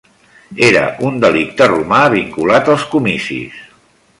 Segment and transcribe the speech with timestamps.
[0.67, 3.61] Era un delicte romà vinculat als comicis.